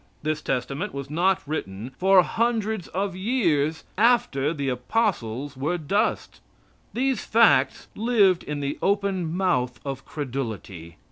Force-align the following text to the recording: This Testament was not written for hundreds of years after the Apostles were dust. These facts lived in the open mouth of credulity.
This 0.23 0.41
Testament 0.41 0.95
was 0.95 1.11
not 1.11 1.43
written 1.47 1.91
for 1.95 2.23
hundreds 2.23 2.87
of 2.87 3.15
years 3.15 3.83
after 3.99 4.51
the 4.51 4.67
Apostles 4.67 5.55
were 5.55 5.77
dust. 5.77 6.39
These 6.91 7.23
facts 7.23 7.87
lived 7.93 8.41
in 8.41 8.61
the 8.61 8.79
open 8.81 9.31
mouth 9.37 9.79
of 9.85 10.03
credulity. 10.03 10.97